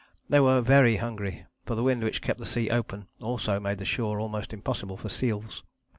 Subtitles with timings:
[0.27, 3.85] They were very hungry, for the wind which kept the sea open also made the
[3.85, 5.61] shore almost impossible for seals.